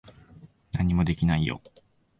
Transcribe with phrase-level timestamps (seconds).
[0.71, 1.61] 何もできないよ。